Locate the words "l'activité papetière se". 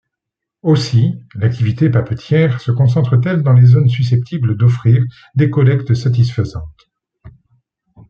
1.35-2.71